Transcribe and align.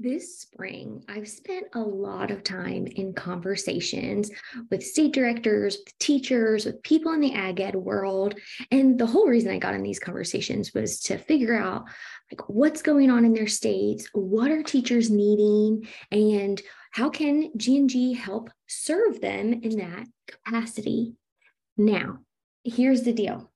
This 0.00 0.38
spring, 0.38 1.02
I've 1.08 1.26
spent 1.26 1.66
a 1.74 1.80
lot 1.80 2.30
of 2.30 2.44
time 2.44 2.86
in 2.86 3.14
conversations 3.14 4.30
with 4.70 4.86
state 4.86 5.12
directors, 5.12 5.76
with 5.76 5.98
teachers, 5.98 6.66
with 6.66 6.80
people 6.84 7.10
in 7.14 7.20
the 7.20 7.34
ag 7.34 7.58
ed 7.58 7.74
world. 7.74 8.38
And 8.70 8.96
the 8.96 9.06
whole 9.06 9.26
reason 9.26 9.50
I 9.50 9.58
got 9.58 9.74
in 9.74 9.82
these 9.82 9.98
conversations 9.98 10.72
was 10.72 11.00
to 11.00 11.18
figure 11.18 11.56
out 11.56 11.86
like 12.30 12.48
what's 12.48 12.80
going 12.80 13.10
on 13.10 13.24
in 13.24 13.32
their 13.32 13.48
states, 13.48 14.08
what 14.12 14.52
are 14.52 14.62
teachers 14.62 15.10
needing, 15.10 15.88
and 16.12 16.62
how 16.92 17.10
can 17.10 17.50
G&G 17.56 18.14
help 18.14 18.50
serve 18.68 19.20
them 19.20 19.52
in 19.52 19.78
that 19.78 20.06
capacity. 20.28 21.16
Now, 21.76 22.18
here's 22.62 23.02
the 23.02 23.12
deal. 23.12 23.50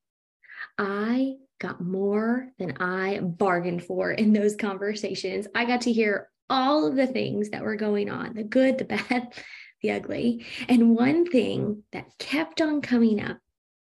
I 0.76 1.34
got 1.60 1.80
more 1.80 2.48
than 2.58 2.78
I 2.80 3.20
bargained 3.20 3.84
for 3.84 4.10
in 4.10 4.32
those 4.32 4.56
conversations. 4.56 5.46
I 5.54 5.66
got 5.66 5.82
to 5.82 5.92
hear 5.92 6.30
all 6.52 6.86
of 6.86 6.96
the 6.96 7.06
things 7.06 7.48
that 7.48 7.62
were 7.62 7.76
going 7.76 8.10
on 8.10 8.34
the 8.34 8.44
good, 8.44 8.76
the 8.76 8.84
bad, 8.84 9.32
the 9.82 9.90
ugly. 9.90 10.44
And 10.68 10.94
one 10.94 11.26
thing 11.26 11.82
that 11.92 12.18
kept 12.18 12.60
on 12.60 12.82
coming 12.82 13.20
up 13.20 13.38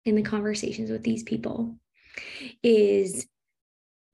in 0.06 0.16
the 0.16 0.22
conversations 0.22 0.90
with 0.90 1.02
these 1.02 1.22
people 1.22 1.76
is 2.62 3.26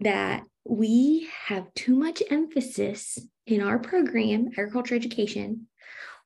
that 0.01 0.43
we 0.65 1.29
have 1.47 1.73
too 1.75 1.95
much 1.95 2.23
emphasis 2.29 3.19
in 3.47 3.63
our 3.63 3.79
program, 3.79 4.49
agriculture 4.49 4.97
education, 4.97 5.69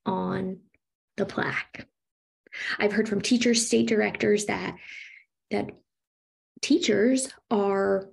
on 0.06 0.60
the 1.16 1.26
plaque. 1.26 1.86
I've 2.78 2.92
heard 2.92 3.08
from 3.08 3.20
teachers, 3.20 3.66
state 3.66 3.86
directors 3.86 4.46
that 4.46 4.76
that 5.50 5.70
teachers 6.62 7.28
are 7.50 8.08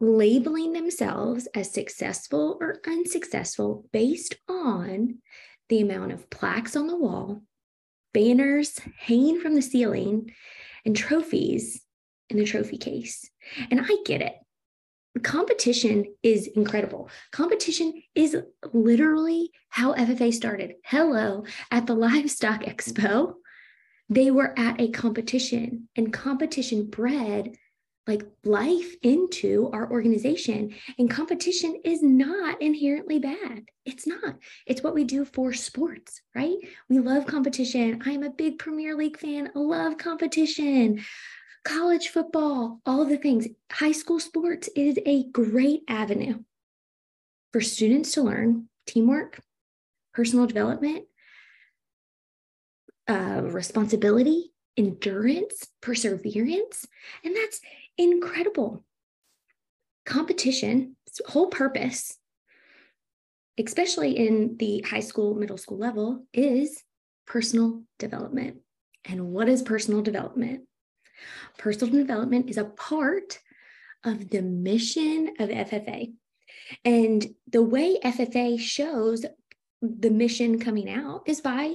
labeling 0.00 0.72
themselves 0.72 1.48
as 1.54 1.72
successful 1.72 2.56
or 2.60 2.80
unsuccessful 2.86 3.84
based 3.92 4.36
on 4.48 5.18
the 5.68 5.80
amount 5.80 6.12
of 6.12 6.30
plaques 6.30 6.76
on 6.76 6.86
the 6.86 6.96
wall, 6.96 7.42
banners 8.14 8.80
hanging 8.98 9.40
from 9.40 9.54
the 9.54 9.62
ceiling, 9.62 10.32
and 10.84 10.96
trophies 10.96 11.82
in 12.30 12.38
the 12.38 12.44
trophy 12.44 12.78
case. 12.78 13.28
And 13.70 13.80
I 13.80 13.96
get 14.04 14.22
it. 14.22 14.34
Competition 15.22 16.04
is 16.22 16.46
incredible. 16.46 17.10
Competition 17.32 18.02
is 18.14 18.36
literally 18.72 19.50
how 19.68 19.94
FFA 19.94 20.32
started. 20.32 20.74
Hello, 20.84 21.44
at 21.70 21.86
the 21.86 21.94
Livestock 21.94 22.62
Expo, 22.62 23.34
they 24.08 24.30
were 24.30 24.58
at 24.58 24.80
a 24.80 24.90
competition, 24.90 25.88
and 25.96 26.12
competition 26.12 26.88
bred 26.88 27.56
like 28.08 28.24
life 28.42 28.96
into 29.02 29.70
our 29.74 29.88
organization. 29.90 30.74
And 30.98 31.10
competition 31.10 31.80
is 31.84 32.02
not 32.02 32.60
inherently 32.60 33.18
bad. 33.18 33.66
It's 33.84 34.06
not. 34.06 34.38
It's 34.66 34.82
what 34.82 34.94
we 34.94 35.04
do 35.04 35.26
for 35.26 35.52
sports, 35.52 36.22
right? 36.34 36.56
We 36.88 36.98
love 36.98 37.26
competition. 37.26 38.02
I'm 38.06 38.22
a 38.22 38.30
big 38.30 38.58
Premier 38.58 38.96
League 38.96 39.18
fan. 39.18 39.50
I 39.54 39.58
love 39.58 39.98
competition. 39.98 41.04
College 41.64 42.08
football, 42.08 42.80
all 42.86 43.04
the 43.04 43.18
things. 43.18 43.46
High 43.70 43.92
school 43.92 44.18
sports 44.18 44.70
is 44.74 44.98
a 45.04 45.24
great 45.24 45.82
avenue 45.86 46.42
for 47.52 47.60
students 47.60 48.12
to 48.12 48.22
learn 48.22 48.68
teamwork, 48.86 49.38
personal 50.14 50.46
development, 50.46 51.04
uh, 53.06 53.42
responsibility, 53.42 54.52
endurance, 54.78 55.66
perseverance. 55.82 56.86
And 57.24 57.36
that's 57.36 57.60
incredible. 57.98 58.84
Competition, 60.06 60.96
whole 61.26 61.48
purpose, 61.48 62.16
especially 63.58 64.16
in 64.16 64.56
the 64.58 64.80
high 64.82 65.00
school, 65.00 65.34
middle 65.34 65.58
school 65.58 65.78
level, 65.78 66.24
is 66.32 66.82
personal 67.26 67.82
development. 67.98 68.58
And 69.04 69.32
what 69.32 69.48
is 69.48 69.62
personal 69.62 70.00
development? 70.00 70.62
Personal 71.58 71.92
development 71.92 72.48
is 72.48 72.56
a 72.56 72.64
part 72.64 73.38
of 74.04 74.30
the 74.30 74.42
mission 74.42 75.34
of 75.38 75.48
FFA. 75.50 76.12
And 76.84 77.26
the 77.50 77.62
way 77.62 77.98
FFA 78.02 78.58
shows 78.58 79.24
the 79.82 80.10
mission 80.10 80.58
coming 80.58 80.88
out 80.88 81.22
is 81.26 81.40
by 81.40 81.74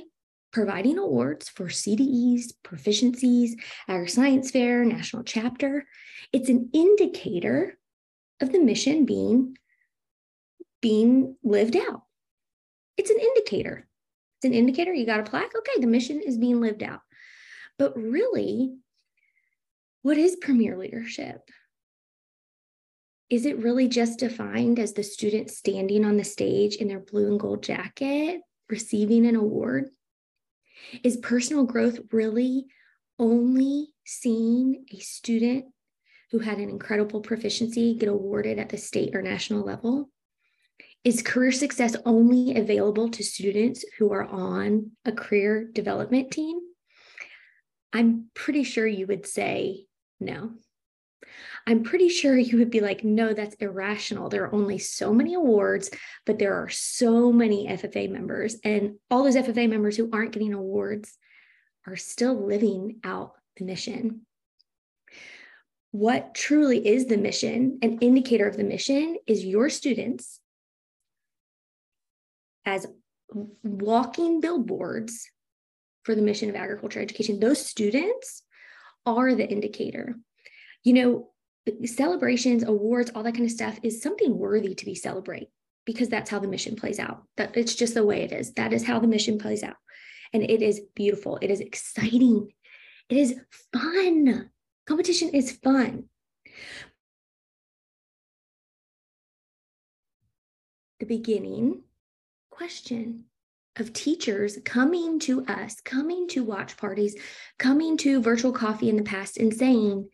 providing 0.53 0.99
awards 0.99 1.49
for 1.49 1.65
CDEs, 1.65 2.53
proficiencies, 2.63 3.59
our 3.87 4.07
science 4.07 4.51
fair, 4.51 4.85
national 4.85 5.23
chapter. 5.23 5.85
It's 6.31 6.47
an 6.47 6.69
indicator 6.73 7.77
of 8.39 8.51
the 8.51 8.59
mission 8.59 9.05
being, 9.05 9.57
being 10.79 11.35
lived 11.43 11.75
out. 11.75 12.03
It's 12.97 13.09
an 13.09 13.19
indicator. 13.19 13.87
It's 14.37 14.45
an 14.45 14.53
indicator. 14.53 14.93
You 14.93 15.07
got 15.07 15.19
a 15.19 15.23
plaque. 15.23 15.55
Okay, 15.57 15.81
the 15.81 15.87
mission 15.87 16.21
is 16.21 16.37
being 16.37 16.61
lived 16.61 16.83
out. 16.83 16.99
But 17.79 17.97
really, 17.97 18.75
what 20.03 20.17
is 20.17 20.35
premier 20.35 20.77
leadership? 20.77 21.49
Is 23.31 23.47
it 23.47 23.57
really 23.57 23.87
just 23.87 24.19
defined 24.19 24.77
as 24.77 24.93
the 24.93 25.01
student 25.01 25.49
standing 25.49 26.05
on 26.05 26.17
the 26.17 26.23
stage 26.23 26.75
in 26.75 26.87
their 26.87 26.99
blue 26.99 27.31
and 27.31 27.39
gold 27.39 27.63
jacket, 27.63 28.41
receiving 28.69 29.25
an 29.25 29.35
award? 29.35 29.89
Is 31.03 31.17
personal 31.17 31.65
growth 31.65 31.99
really 32.11 32.65
only 33.19 33.89
seeing 34.05 34.85
a 34.91 34.99
student 34.99 35.65
who 36.31 36.39
had 36.39 36.57
an 36.57 36.69
incredible 36.69 37.21
proficiency 37.21 37.95
get 37.95 38.09
awarded 38.09 38.59
at 38.59 38.69
the 38.69 38.77
state 38.77 39.15
or 39.15 39.21
national 39.21 39.63
level? 39.63 40.09
Is 41.03 41.21
career 41.21 41.51
success 41.51 41.95
only 42.05 42.55
available 42.55 43.09
to 43.09 43.23
students 43.23 43.83
who 43.97 44.11
are 44.13 44.23
on 44.23 44.91
a 45.05 45.11
career 45.11 45.69
development 45.71 46.31
team? 46.31 46.59
I'm 47.91 48.29
pretty 48.33 48.63
sure 48.63 48.87
you 48.87 49.05
would 49.07 49.27
say 49.27 49.85
no. 50.19 50.53
I'm 51.65 51.83
pretty 51.83 52.09
sure 52.09 52.37
you 52.37 52.57
would 52.57 52.69
be 52.69 52.81
like, 52.81 53.03
no, 53.03 53.33
that's 53.33 53.55
irrational. 53.55 54.29
There 54.29 54.43
are 54.43 54.55
only 54.55 54.77
so 54.77 55.13
many 55.13 55.33
awards, 55.33 55.89
but 56.25 56.39
there 56.39 56.53
are 56.55 56.69
so 56.69 57.31
many 57.31 57.67
FFA 57.67 58.09
members. 58.09 58.57
And 58.63 58.95
all 59.09 59.23
those 59.23 59.35
FFA 59.35 59.69
members 59.69 59.97
who 59.97 60.09
aren't 60.11 60.31
getting 60.31 60.53
awards 60.53 61.17
are 61.87 61.95
still 61.95 62.45
living 62.45 62.99
out 63.03 63.33
the 63.57 63.65
mission. 63.65 64.21
What 65.91 66.33
truly 66.33 66.85
is 66.85 67.05
the 67.05 67.17
mission, 67.17 67.79
an 67.81 67.99
indicator 67.99 68.47
of 68.47 68.57
the 68.57 68.63
mission, 68.63 69.17
is 69.27 69.45
your 69.45 69.69
students 69.69 70.39
as 72.65 72.87
walking 73.63 74.41
billboards 74.41 75.29
for 76.03 76.15
the 76.15 76.21
mission 76.21 76.49
of 76.49 76.55
agriculture 76.55 77.01
education. 77.01 77.39
Those 77.39 77.65
students 77.65 78.43
are 79.05 79.35
the 79.35 79.47
indicator. 79.47 80.15
You 80.83 80.93
know, 80.93 81.29
celebrations, 81.85 82.63
awards, 82.63 83.11
all 83.13 83.23
that 83.23 83.33
kind 83.33 83.45
of 83.45 83.51
stuff 83.51 83.79
is 83.83 84.01
something 84.01 84.37
worthy 84.37 84.75
to 84.75 84.85
be 84.85 84.95
celebrated 84.95 85.47
because 85.85 86.09
that's 86.09 86.29
how 86.29 86.39
the 86.39 86.47
mission 86.47 86.75
plays 86.75 86.99
out. 86.99 87.23
That 87.37 87.55
it's 87.55 87.75
just 87.75 87.93
the 87.93 88.05
way 88.05 88.23
it 88.23 88.31
is. 88.31 88.53
That 88.53 88.73
is 88.73 88.85
how 88.85 88.99
the 88.99 89.07
mission 89.07 89.37
plays 89.37 89.63
out. 89.63 89.75
And 90.33 90.43
it 90.43 90.61
is 90.61 90.81
beautiful. 90.95 91.37
It 91.41 91.51
is 91.51 91.59
exciting. 91.59 92.51
It 93.09 93.17
is 93.17 93.39
fun. 93.71 94.49
Competition 94.87 95.29
is 95.29 95.51
fun. 95.51 96.05
The 100.99 101.05
beginning 101.05 101.83
question 102.49 103.25
of 103.77 103.91
teachers 103.91 104.57
coming 104.63 105.19
to 105.19 105.45
us, 105.45 105.81
coming 105.81 106.27
to 106.29 106.43
watch 106.43 106.77
parties, 106.77 107.15
coming 107.57 107.97
to 107.97 108.21
virtual 108.21 108.51
coffee 108.51 108.89
in 108.89 108.95
the 108.95 109.03
past 109.03 109.37
and 109.37 109.53
saying, 109.53 110.09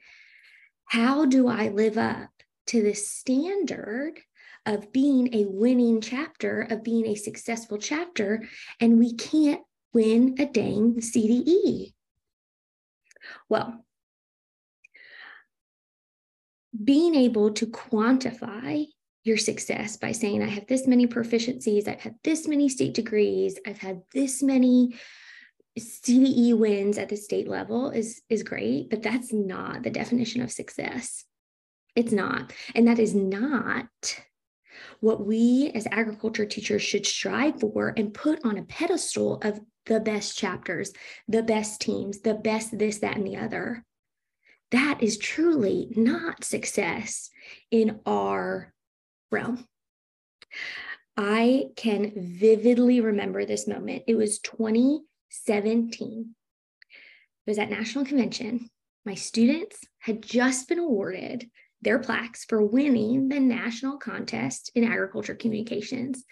how 0.89 1.25
do 1.25 1.47
I 1.47 1.69
live 1.69 1.97
up 1.97 2.29
to 2.67 2.81
the 2.81 2.95
standard 2.95 4.19
of 4.66 4.91
being 4.91 5.33
a 5.36 5.45
winning 5.45 6.01
chapter, 6.01 6.62
of 6.62 6.83
being 6.83 7.06
a 7.07 7.15
successful 7.15 7.77
chapter, 7.77 8.44
and 8.80 8.97
we 8.97 9.13
can't 9.13 9.62
win 9.94 10.36
a 10.39 10.45
dang 10.45 10.95
CDE? 10.95 11.94
Well, 13.47 13.86
being 16.83 17.13
able 17.13 17.51
to 17.51 17.68
quantify 17.68 18.88
your 19.24 19.38
success 19.38 19.95
by 19.95 20.12
saying, 20.12 20.42
I 20.42 20.47
have 20.47 20.65
this 20.65 20.88
many 20.88 21.06
proficiencies, 21.06 21.88
I've 21.88 22.01
had 22.01 22.15
this 22.24 22.47
many 22.47 22.68
state 22.68 22.95
degrees, 22.95 23.59
I've 23.65 23.77
had 23.77 24.01
this 24.12 24.42
many 24.42 24.95
CDE 25.77 26.57
wins 26.57 26.98
at 26.98 27.10
the 27.10 27.16
state 27.16 27.48
level 27.48 27.92
is 27.92 28.21
is 28.30 28.44
great, 28.44 28.89
but 28.89 29.04
that's 29.04 29.31
not 29.31 29.83
the 29.83 29.89
definition 29.89 30.42
of 30.42 30.51
success. 30.51 31.25
It's 31.95 32.12
not. 32.12 32.54
And 32.75 32.88
that 32.88 33.00
is 33.00 33.13
not 33.13 33.88
what 35.00 35.25
we 35.25 35.71
as 35.74 35.88
agriculture 35.92 36.45
teachers 36.45 36.81
should 36.81 37.06
strive 37.06 37.60
for 37.60 37.94
and 37.95 38.13
put 38.13 38.44
on 38.45 38.57
a 38.57 38.63
pedestal 38.63 39.39
of 39.44 39.60
the 39.86 40.00
best 40.00 40.38
chapters, 40.38 40.94
the 41.27 41.44
best 41.44 41.81
teams, 41.81 42.21
the 42.21 42.33
best 42.33 42.77
this, 42.77 43.00
that, 43.00 43.18
and 43.18 43.25
the 43.25 43.38
other. 43.38 43.86
That 44.71 45.01
is 45.01 45.18
truly 45.18 45.92
not 45.95 46.44
success 46.44 47.31
in 47.71 48.00
our 48.06 48.74
realm. 49.31 49.66
I 51.18 51.66
can 51.75 52.13
vividly 52.16 53.01
remember 53.01 53.45
this 53.45 53.68
moment. 53.68 54.04
It 54.07 54.16
was 54.16 54.39
2017. 55.30 56.36
It 57.46 57.50
was 57.50 57.60
at 57.60 57.70
National 57.70 58.06
Convention. 58.06 58.70
My 59.06 59.16
students 59.16 59.80
had 60.00 60.22
just 60.22 60.68
been 60.68 60.80
awarded 60.80 61.50
their 61.81 62.00
plaques 62.00 62.46
for 62.46 62.62
winning 62.62 63.30
the 63.30 63.40
national 63.40 63.98
contest 63.98 64.72
in 64.76 64.84
agriculture 64.84 65.36
communications. 65.36 66.26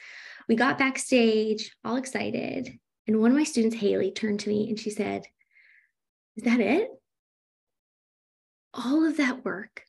We 0.48 0.56
got 0.56 0.78
backstage, 0.78 1.72
all 1.84 1.96
excited, 1.96 2.78
and 3.08 3.22
one 3.22 3.32
of 3.32 3.38
my 3.38 3.46
students, 3.46 3.78
Haley, 3.78 4.12
turned 4.12 4.42
to 4.42 4.50
me 4.50 4.68
and 4.70 4.80
she 4.80 4.90
said, 4.90 5.26
Is 6.36 6.44
that 6.44 6.60
it? 6.60 6.90
All 8.74 9.06
of 9.06 9.18
that 9.18 9.46
work, 9.46 9.84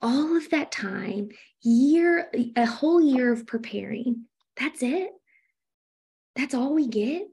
all 0.00 0.36
of 0.36 0.48
that 0.50 0.72
time, 0.72 1.28
year, 1.62 2.30
a 2.56 2.66
whole 2.66 3.00
year 3.00 3.32
of 3.32 3.46
preparing, 3.46 4.24
that's 4.56 4.82
it? 4.82 5.10
That's 6.34 6.54
all 6.54 6.72
we 6.74 6.88
get 6.88 7.28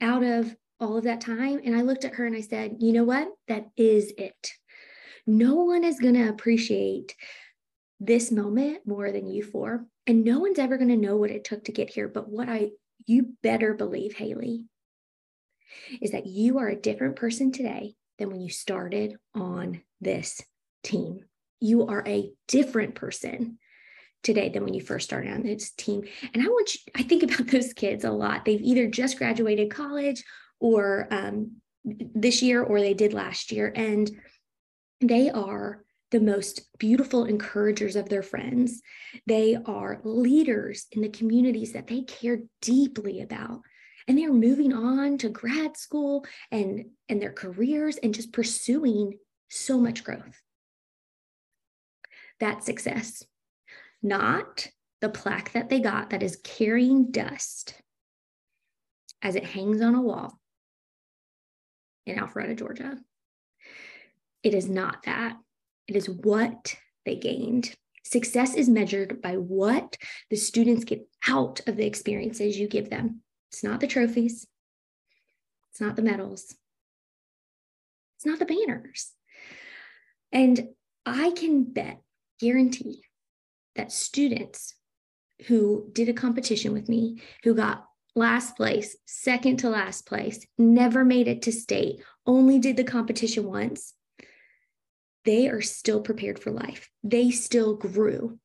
out 0.00 0.22
of 0.22 0.54
all 0.80 0.96
of 0.96 1.04
that 1.04 1.20
time? 1.20 1.60
And 1.64 1.76
I 1.76 1.82
looked 1.82 2.04
at 2.04 2.14
her 2.14 2.26
and 2.26 2.36
I 2.36 2.40
said, 2.40 2.76
You 2.80 2.92
know 2.92 3.04
what? 3.04 3.28
That 3.48 3.68
is 3.76 4.12
it. 4.16 4.52
No 5.26 5.56
one 5.56 5.84
is 5.84 6.00
going 6.00 6.14
to 6.14 6.28
appreciate 6.28 7.14
this 7.98 8.30
moment 8.30 8.86
more 8.86 9.10
than 9.10 9.26
you 9.26 9.42
four. 9.42 9.86
And 10.06 10.24
no 10.24 10.38
one's 10.38 10.58
ever 10.58 10.76
going 10.76 10.90
to 10.90 10.96
know 10.96 11.16
what 11.16 11.30
it 11.30 11.44
took 11.44 11.64
to 11.64 11.72
get 11.72 11.90
here. 11.90 12.08
But 12.08 12.28
what 12.28 12.48
I, 12.48 12.70
you 13.06 13.34
better 13.42 13.74
believe, 13.74 14.14
Haley, 14.14 14.64
is 16.00 16.12
that 16.12 16.26
you 16.26 16.58
are 16.58 16.68
a 16.68 16.80
different 16.80 17.16
person 17.16 17.50
today 17.50 17.94
than 18.18 18.28
when 18.28 18.40
you 18.40 18.50
started 18.50 19.16
on 19.34 19.82
this 20.00 20.40
team. 20.82 21.20
You 21.60 21.86
are 21.86 22.04
a 22.06 22.30
different 22.46 22.94
person 22.94 23.58
today 24.22 24.48
than 24.48 24.64
when 24.64 24.74
you 24.74 24.80
first 24.80 25.06
started 25.06 25.32
on 25.32 25.42
this 25.42 25.70
team. 25.70 26.02
And 26.34 26.42
I 26.42 26.46
want 26.46 26.74
you, 26.74 26.80
I 26.94 27.02
think 27.02 27.22
about 27.22 27.46
those 27.50 27.72
kids 27.72 28.04
a 28.04 28.10
lot. 28.10 28.44
They've 28.44 28.60
either 28.60 28.88
just 28.88 29.18
graduated 29.18 29.70
college 29.70 30.24
or 30.60 31.08
um, 31.10 31.56
this 31.84 32.42
year 32.42 32.62
or 32.62 32.80
they 32.80 32.94
did 32.94 33.12
last 33.12 33.52
year. 33.52 33.72
And 33.74 34.10
they 35.00 35.30
are 35.30 35.84
the 36.10 36.20
most 36.20 36.62
beautiful 36.78 37.24
encouragers 37.24 37.96
of 37.96 38.08
their 38.08 38.22
friends. 38.22 38.80
They 39.26 39.56
are 39.66 40.00
leaders 40.04 40.86
in 40.92 41.02
the 41.02 41.08
communities 41.08 41.72
that 41.72 41.86
they 41.86 42.02
care 42.02 42.40
deeply 42.62 43.20
about. 43.20 43.60
And 44.08 44.16
they're 44.16 44.32
moving 44.32 44.72
on 44.72 45.18
to 45.18 45.28
grad 45.28 45.76
school 45.76 46.24
and, 46.52 46.86
and 47.08 47.20
their 47.20 47.32
careers 47.32 47.96
and 47.96 48.14
just 48.14 48.32
pursuing 48.32 49.18
so 49.48 49.78
much 49.78 50.04
growth. 50.04 50.40
That's 52.38 52.66
success, 52.66 53.24
not 54.02 54.68
the 55.00 55.08
plaque 55.08 55.52
that 55.52 55.68
they 55.68 55.80
got 55.80 56.10
that 56.10 56.22
is 56.22 56.40
carrying 56.42 57.10
dust 57.10 57.74
as 59.22 59.34
it 59.34 59.44
hangs 59.44 59.80
on 59.80 59.94
a 59.94 60.00
wall 60.00 60.38
in 62.06 62.18
Alpharetta, 62.18 62.56
Georgia. 62.56 62.98
It 64.42 64.54
is 64.54 64.68
not 64.68 65.02
that. 65.04 65.36
It 65.88 65.96
is 65.96 66.08
what 66.08 66.76
they 67.04 67.16
gained. 67.16 67.74
Success 68.04 68.54
is 68.54 68.68
measured 68.68 69.20
by 69.20 69.36
what 69.36 69.96
the 70.30 70.36
students 70.36 70.84
get 70.84 71.06
out 71.26 71.60
of 71.66 71.76
the 71.76 71.86
experiences 71.86 72.58
you 72.58 72.68
give 72.68 72.88
them. 72.88 73.22
It's 73.50 73.64
not 73.64 73.80
the 73.80 73.86
trophies, 73.86 74.46
it's 75.70 75.80
not 75.80 75.96
the 75.96 76.02
medals, 76.02 76.54
it's 78.16 78.26
not 78.26 78.38
the 78.38 78.44
banners. 78.44 79.12
And 80.32 80.68
I 81.04 81.30
can 81.30 81.64
bet, 81.64 82.00
guarantee 82.40 83.02
that 83.76 83.92
students 83.92 84.74
who 85.46 85.88
did 85.92 86.08
a 86.08 86.14
competition 86.14 86.72
with 86.72 86.88
me, 86.88 87.20
who 87.44 87.54
got 87.54 87.86
last 88.14 88.56
place, 88.56 88.96
second 89.06 89.58
to 89.58 89.68
last 89.68 90.06
place, 90.06 90.46
never 90.58 91.04
made 91.04 91.28
it 91.28 91.42
to 91.42 91.52
state, 91.52 92.02
only 92.26 92.58
did 92.58 92.76
the 92.76 92.84
competition 92.84 93.44
once, 93.44 93.94
they 95.24 95.48
are 95.48 95.60
still 95.60 96.00
prepared 96.00 96.38
for 96.38 96.50
life. 96.50 96.88
They 97.02 97.30
still 97.30 97.74
grew, 97.74 98.38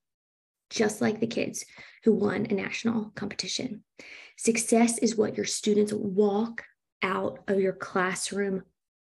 just 0.69 0.99
like 0.99 1.19
the 1.19 1.27
kids 1.27 1.63
who 2.03 2.13
won 2.13 2.47
a 2.49 2.53
national 2.53 3.11
competition. 3.15 3.83
Success 4.37 4.97
is 4.97 5.15
what 5.15 5.37
your 5.37 5.45
students 5.45 5.93
walk 5.93 6.63
out 7.03 7.39
of 7.47 7.59
your 7.59 7.73
classroom 7.73 8.63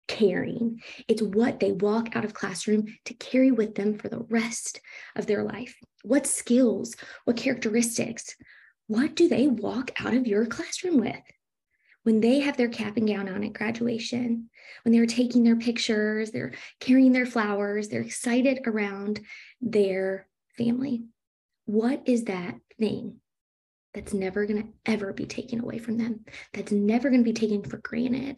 carrying. 0.07 0.81
It's 1.09 1.23
what 1.23 1.61
they 1.61 1.73
walk 1.73 2.15
out 2.15 2.25
of 2.25 2.35
classroom 2.35 2.87
to 3.07 3.15
carry 3.15 3.51
with 3.51 3.75
them 3.75 3.99
for 3.99 4.09
the 4.09 4.27
rest 4.29 4.81
of 5.17 5.27
their 5.27 5.45
life. 5.45 5.77
What 6.03 6.27
skills, 6.27 6.95
what 7.25 7.37
characteristics, 7.37 8.37
what 8.87 9.15
do 9.15 9.29
they 9.29 9.47
walk 9.47 9.93
out 10.01 10.15
of 10.15 10.27
your 10.27 10.47
classroom 10.47 10.99
with? 10.99 11.17
when 12.05 12.21
they 12.21 12.41
have 12.41 12.57
their 12.57 12.69
cap 12.69 12.97
and 12.97 13.09
gown 13.09 13.29
on 13.29 13.43
at 13.43 13.55
graduation, 13.55 14.49
when 14.85 14.93
they're 14.93 15.07
taking 15.07 15.43
their 15.43 15.57
pictures, 15.57 16.31
they're 16.31 16.53
carrying 16.79 17.13
their 17.13 17.27
flowers, 17.27 17.89
they're 17.89 18.03
excited 18.03 18.61
around 18.67 19.21
their 19.61 20.29
family. 20.57 21.05
What 21.65 22.03
is 22.07 22.25
that 22.25 22.57
thing 22.79 23.21
that's 23.95 24.13
never 24.13 24.45
going 24.45 24.63
to 24.63 24.69
ever 24.85 25.15
be 25.15 25.25
taken 25.25 25.61
away 25.61 25.79
from 25.79 25.97
them? 25.97 26.27
That's 26.53 26.73
never 26.73 27.09
going 27.09 27.25
to 27.25 27.33
be 27.33 27.33
taken 27.33 27.63
for 27.63 27.79
granted? 27.79 28.37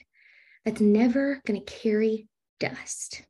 That's 0.66 0.80
never 0.80 1.40
going 1.46 1.64
to 1.64 1.72
carry 1.72 2.28
dust? 2.58 3.22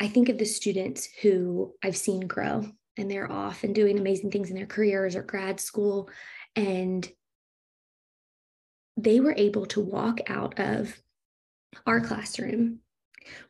I 0.00 0.08
think 0.08 0.28
of 0.28 0.36
the 0.36 0.44
students 0.44 1.08
who 1.22 1.74
I've 1.82 1.96
seen 1.96 2.26
grow 2.26 2.66
and 2.98 3.08
they're 3.08 3.30
off 3.30 3.62
and 3.62 3.72
doing 3.72 3.98
amazing 3.98 4.32
things 4.32 4.50
in 4.50 4.56
their 4.56 4.66
careers 4.66 5.14
or 5.14 5.22
grad 5.22 5.60
school. 5.60 6.10
And 6.56 7.08
they 8.96 9.20
were 9.20 9.34
able 9.36 9.66
to 9.66 9.80
walk 9.80 10.18
out 10.28 10.58
of 10.58 11.00
our 11.86 12.00
classroom 12.00 12.80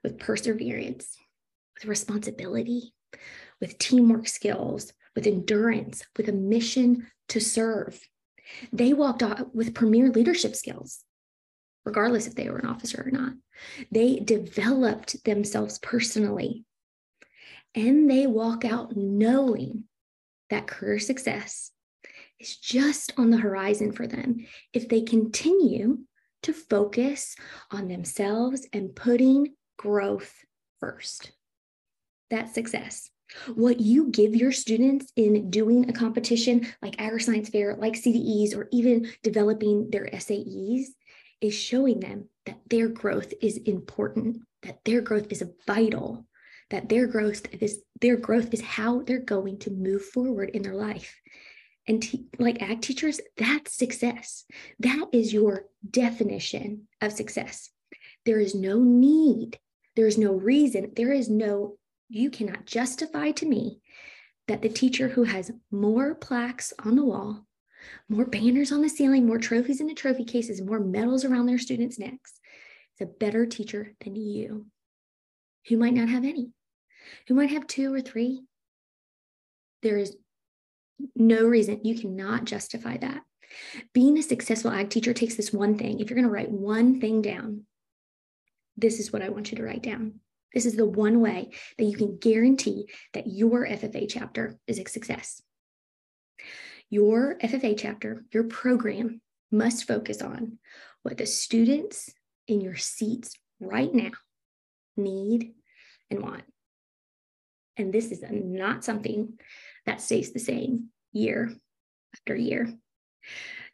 with 0.03 0.19
perseverance, 0.19 1.17
with 1.75 1.87
responsibility, 1.87 2.93
with 3.63 3.79
teamwork 3.79 4.29
skills, 4.29 4.93
with 5.15 5.27
endurance, 5.27 6.05
with 6.19 6.29
a 6.29 6.33
mission 6.33 7.07
to 7.29 7.41
serve. 7.41 7.99
They 8.75 8.93
walked 8.93 9.23
out 9.23 9.55
with 9.55 9.75
premier 9.75 10.11
leadership 10.11 10.55
skills, 10.55 11.03
regardless 11.87 12.27
if 12.27 12.35
they 12.35 12.51
were 12.51 12.59
an 12.59 12.67
officer 12.67 13.03
or 13.07 13.11
not. 13.11 13.33
They 13.91 14.17
developed 14.19 15.25
themselves 15.25 15.79
personally. 15.79 16.65
And 17.75 18.11
they 18.11 18.27
walk 18.27 18.65
out 18.65 18.97
knowing 18.97 19.85
that 20.51 20.67
career 20.67 20.99
success 20.99 21.71
is 22.41 22.57
just 22.57 23.13
on 23.17 23.31
the 23.31 23.39
horizon 23.39 23.93
for 23.93 24.07
them 24.07 24.47
if 24.73 24.89
they 24.89 25.03
continue 25.03 25.99
to 26.43 26.53
focus 26.53 27.37
on 27.71 27.89
themselves 27.89 28.67
and 28.73 28.95
putting 28.95 29.55
growth 29.79 30.35
first. 30.81 31.33
That's 32.31 32.53
success. 32.55 33.11
What 33.55 33.81
you 33.81 34.11
give 34.11 34.37
your 34.37 34.53
students 34.53 35.13
in 35.17 35.51
doing 35.51 35.89
a 35.89 35.93
competition 35.93 36.67
like 36.81 37.01
Agri 37.01 37.21
Science 37.21 37.49
Fair, 37.49 37.77
like 37.77 37.95
CDEs, 37.95 38.57
or 38.57 38.69
even 38.71 39.11
developing 39.23 39.91
their 39.91 40.09
SAEs 40.13 40.87
is 41.41 41.55
showing 41.55 42.01
them 42.01 42.29
that 42.47 42.61
their 42.69 42.89
growth 42.89 43.33
is 43.41 43.57
important, 43.59 44.39
that 44.63 44.85
their 44.85 45.01
growth 45.01 45.31
is 45.31 45.45
vital, 45.67 46.27
that 46.71 46.89
their 46.89 47.07
growth 47.07 47.47
is 47.53 47.81
their 48.01 48.17
growth 48.17 48.53
is 48.53 48.61
how 48.61 49.03
they're 49.03 49.19
going 49.19 49.59
to 49.61 49.71
move 49.71 50.05
forward 50.05 50.51
in 50.51 50.63
their 50.63 50.75
life 50.75 51.15
and 51.87 52.03
te- 52.03 52.27
like 52.39 52.63
ag 52.63 52.81
teachers, 52.81 53.21
that's 53.37 53.77
success. 53.77 54.45
That 54.81 55.07
is 55.13 55.33
your 55.33 55.67
definition 55.89 56.89
of 57.01 57.13
success. 57.13 57.71
There 58.25 58.41
is 58.41 58.55
no 58.55 58.81
need, 58.81 59.59
there 59.95 60.07
is 60.07 60.19
no 60.19 60.33
reason, 60.33 60.93
there 60.97 61.13
is 61.13 61.29
no, 61.29 61.77
you 62.09 62.31
cannot 62.31 62.67
justify 62.67 63.31
to 63.33 63.47
me 63.47 63.81
that 64.49 64.63
the 64.63 64.69
teacher 64.69 65.09
who 65.09 65.25
has 65.25 65.51
more 65.71 66.15
plaques 66.15 66.73
on 66.85 66.97
the 66.97 67.05
wall, 67.05 67.46
more 68.09 68.25
banners 68.25 68.73
on 68.73 68.83
the 68.83 68.89
ceiling, 68.89 69.27
more 69.27 69.39
trophies 69.39 69.81
in 69.81 69.87
the 69.87 69.95
trophy 69.95 70.25
cases, 70.25 70.63
more 70.63 70.81
medals 70.81 71.25
around 71.25 71.47
their 71.47 71.59
students' 71.59 71.99
necks 71.99 72.35
It's 72.93 73.01
a 73.01 73.07
better 73.07 73.47
teacher 73.47 73.95
than 74.05 74.17
you, 74.17 74.67
who 75.69 75.77
might 75.77 75.95
not 75.95 76.09
have 76.09 76.25
any, 76.25 76.51
who 77.29 77.35
might 77.35 77.51
have 77.51 77.67
two 77.67 77.93
or 77.93 78.01
three. 78.01 78.43
There 79.83 79.99
is 79.99 80.17
no 81.15 81.45
reason. 81.45 81.81
You 81.85 81.99
cannot 81.99 82.45
justify 82.45 82.97
that. 82.99 83.23
Being 83.93 84.19
a 84.19 84.23
successful 84.23 84.71
ag 84.71 84.91
teacher 84.91 85.13
takes 85.13 85.35
this 85.35 85.53
one 85.53 85.79
thing. 85.79 86.01
If 86.01 86.11
you're 86.11 86.17
going 86.17 86.29
to 86.29 86.33
write 86.33 86.51
one 86.51 87.01
thing 87.01 87.23
down, 87.23 87.67
this 88.77 88.99
is 88.99 89.13
what 89.13 89.23
I 89.23 89.29
want 89.29 89.51
you 89.51 89.59
to 89.59 89.65
write 89.65 89.83
down. 89.83 90.21
This 90.53 90.67
is 90.67 90.77
the 90.77 90.87
one 90.87 91.21
way 91.21 91.51
that 91.79 91.85
you 91.85 91.97
can 91.97 92.19
guarantee 92.19 92.89
that 93.13 93.27
your 93.27 93.67
FFA 93.67 94.07
chapter 94.09 94.57
is 94.67 94.79
a 94.79 94.89
success. 94.89 95.43
Your 96.91 97.37
FFA 97.39 97.77
chapter, 97.77 98.25
your 98.33 98.45
program 98.45 99.21
must 99.51 99.87
focus 99.89 100.23
on 100.23 100.59
what 101.03 101.19
the 101.19 101.27
students 101.27 102.11
in 102.47 102.61
your 102.61 102.77
seats 102.77 103.35
right 103.61 103.93
now 103.93 104.11
need 104.97 105.55
and 106.11 106.23
want. 106.23 106.45
And 107.77 107.93
this 107.93 108.13
is 108.13 108.23
not 108.31 108.85
something 108.85 109.39
that 109.85 110.01
stays 110.01 110.33
the 110.33 110.39
same 110.39 110.89
year 111.13 111.53
after 112.15 112.37
year. 112.37 112.73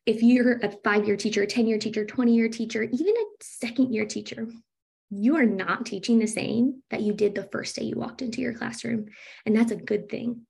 If 0.07 0.23
you're 0.23 0.59
a 0.59 0.73
five 0.83 1.07
year 1.07 1.17
teacher, 1.17 1.43
a 1.43 1.47
10 1.47 1.67
year 1.67 1.79
teacher, 1.79 2.05
20 2.05 2.35
year 2.35 2.49
teacher, 2.49 2.83
even 2.83 3.15
a 3.15 3.25
second 3.41 3.95
year 3.95 4.07
teacher, 4.07 4.49
you 5.11 5.37
are 5.37 5.47
not 5.47 5.87
teaching 5.87 6.19
the 6.19 6.27
same 6.27 6.83
that 6.91 7.03
you 7.03 7.13
did 7.13 7.35
the 7.35 7.49
first 7.53 7.77
day 7.77 7.85
you 7.85 7.97
walked 7.97 8.23
into 8.23 8.41
your 8.41 8.55
classroom. 8.55 9.07
And 9.45 9.55
that's 9.55 9.71
a 9.71 9.77
good 9.77 10.09
thing 10.09 10.47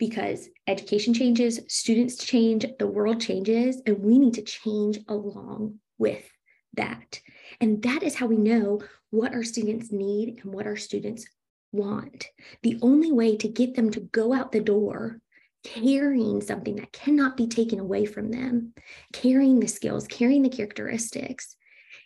because 0.00 0.48
education 0.66 1.14
changes, 1.14 1.60
students 1.68 2.16
change, 2.16 2.64
the 2.78 2.86
world 2.86 3.20
changes, 3.20 3.80
and 3.86 4.02
we 4.02 4.18
need 4.18 4.34
to 4.34 4.42
change 4.42 4.98
along 5.06 5.78
with 5.98 6.28
that. 6.74 7.20
And 7.60 7.82
that 7.82 8.02
is 8.02 8.14
how 8.14 8.26
we 8.26 8.38
know 8.38 8.80
what 9.10 9.34
our 9.34 9.44
students 9.44 9.92
need 9.92 10.40
and 10.42 10.52
what 10.52 10.66
our 10.66 10.76
students 10.76 11.26
want. 11.70 12.26
The 12.62 12.78
only 12.80 13.12
way 13.12 13.36
to 13.36 13.48
get 13.48 13.74
them 13.74 13.90
to 13.90 14.00
go 14.00 14.32
out 14.32 14.50
the 14.50 14.60
door 14.60 15.20
carrying 15.62 16.40
something 16.40 16.76
that 16.76 16.92
cannot 16.92 17.36
be 17.36 17.46
taken 17.46 17.78
away 17.78 18.06
from 18.06 18.30
them, 18.30 18.72
carrying 19.12 19.60
the 19.60 19.68
skills, 19.68 20.06
carrying 20.06 20.42
the 20.42 20.48
characteristics, 20.48 21.56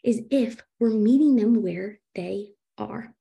is 0.02 0.20
if 0.32 0.60
we're 0.80 0.90
meeting 0.90 1.36
them 1.36 1.62
where 1.62 2.00
they 2.16 2.48
are. 2.76 3.14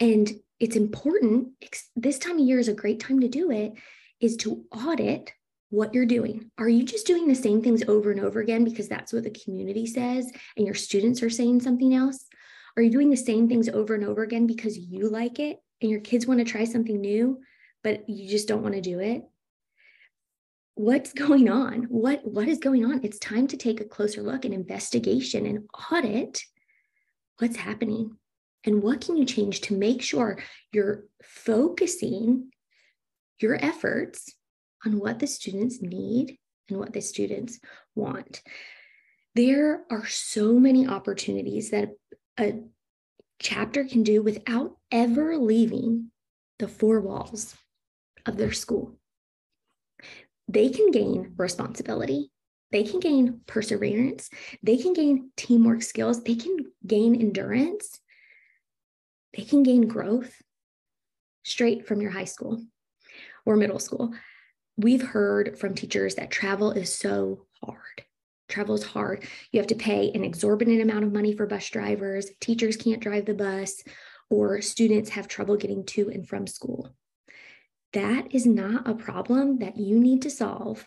And 0.00 0.28
it's 0.58 0.76
important, 0.76 1.50
this 1.94 2.18
time 2.18 2.38
of 2.38 2.44
year 2.44 2.58
is 2.58 2.68
a 2.68 2.74
great 2.74 2.98
time 2.98 3.20
to 3.20 3.28
do 3.28 3.52
it, 3.52 3.74
is 4.20 4.36
to 4.38 4.64
audit 4.72 5.32
what 5.70 5.94
you're 5.94 6.06
doing. 6.06 6.50
Are 6.58 6.68
you 6.68 6.84
just 6.84 7.06
doing 7.06 7.28
the 7.28 7.34
same 7.34 7.62
things 7.62 7.82
over 7.88 8.10
and 8.10 8.20
over 8.20 8.40
again 8.40 8.64
because 8.64 8.88
that's 8.88 9.12
what 9.12 9.22
the 9.22 9.30
community 9.30 9.86
says 9.86 10.30
and 10.56 10.66
your 10.66 10.74
students 10.74 11.22
are 11.22 11.30
saying 11.30 11.60
something 11.60 11.94
else? 11.94 12.26
Are 12.76 12.82
you 12.82 12.90
doing 12.90 13.10
the 13.10 13.16
same 13.16 13.48
things 13.48 13.68
over 13.68 13.94
and 13.94 14.04
over 14.04 14.22
again 14.22 14.46
because 14.46 14.76
you 14.76 15.08
like 15.08 15.38
it 15.38 15.58
and 15.80 15.90
your 15.90 16.00
kids 16.00 16.26
want 16.26 16.38
to 16.38 16.44
try 16.44 16.64
something 16.64 17.00
new, 17.00 17.40
but 17.82 18.08
you 18.08 18.28
just 18.28 18.48
don't 18.48 18.62
want 18.62 18.74
to 18.74 18.80
do 18.80 18.98
it? 18.98 19.22
What's 20.74 21.12
going 21.12 21.48
on? 21.48 21.84
What 21.84 22.24
what 22.24 22.48
is 22.48 22.58
going 22.58 22.84
on? 22.84 23.00
It's 23.04 23.18
time 23.18 23.46
to 23.48 23.56
take 23.56 23.80
a 23.80 23.84
closer 23.84 24.22
look 24.22 24.44
and 24.44 24.54
investigation 24.54 25.46
and 25.46 25.68
audit 25.92 26.42
what's 27.38 27.56
happening. 27.56 28.16
And 28.64 28.82
what 28.82 29.00
can 29.00 29.16
you 29.16 29.24
change 29.24 29.62
to 29.62 29.76
make 29.76 30.02
sure 30.02 30.38
you're 30.72 31.04
focusing 31.22 32.50
your 33.42 33.62
efforts 33.62 34.32
on 34.84 34.98
what 34.98 35.18
the 35.18 35.26
students 35.26 35.80
need 35.80 36.38
and 36.68 36.78
what 36.78 36.92
the 36.92 37.00
students 37.00 37.58
want? 37.94 38.42
There 39.34 39.82
are 39.90 40.06
so 40.06 40.58
many 40.58 40.86
opportunities 40.86 41.70
that 41.70 41.90
a 42.38 42.60
chapter 43.38 43.84
can 43.84 44.02
do 44.02 44.22
without 44.22 44.76
ever 44.90 45.36
leaving 45.36 46.10
the 46.58 46.68
four 46.68 47.00
walls 47.00 47.54
of 48.26 48.36
their 48.36 48.52
school. 48.52 48.98
They 50.48 50.68
can 50.68 50.90
gain 50.90 51.34
responsibility. 51.36 52.30
They 52.72 52.82
can 52.84 53.00
gain 53.00 53.40
perseverance. 53.46 54.30
They 54.62 54.76
can 54.76 54.92
gain 54.92 55.30
teamwork 55.36 55.82
skills. 55.82 56.22
They 56.22 56.34
can 56.34 56.56
gain 56.86 57.14
endurance. 57.14 58.00
They 59.36 59.44
can 59.44 59.62
gain 59.62 59.86
growth 59.86 60.34
straight 61.44 61.86
from 61.86 62.00
your 62.00 62.10
high 62.10 62.24
school 62.24 62.62
or 63.46 63.56
middle 63.56 63.78
school. 63.78 64.12
We've 64.76 65.02
heard 65.02 65.58
from 65.58 65.74
teachers 65.74 66.14
that 66.14 66.30
travel 66.30 66.72
is 66.72 66.94
so 66.94 67.46
hard 67.62 68.04
travel 68.50 68.74
is 68.74 68.84
hard. 68.84 69.24
You 69.52 69.60
have 69.60 69.68
to 69.68 69.74
pay 69.74 70.10
an 70.12 70.24
exorbitant 70.24 70.82
amount 70.82 71.04
of 71.04 71.12
money 71.12 71.34
for 71.34 71.46
bus 71.46 71.68
drivers. 71.70 72.30
Teachers 72.40 72.76
can't 72.76 73.00
drive 73.00 73.24
the 73.24 73.34
bus, 73.34 73.82
or 74.28 74.60
students 74.60 75.10
have 75.10 75.28
trouble 75.28 75.56
getting 75.56 75.84
to 75.86 76.10
and 76.10 76.28
from 76.28 76.46
school. 76.46 76.94
That 77.92 78.34
is 78.34 78.46
not 78.46 78.88
a 78.88 78.94
problem 78.94 79.58
that 79.58 79.76
you 79.76 79.98
need 79.98 80.22
to 80.22 80.30
solve 80.30 80.86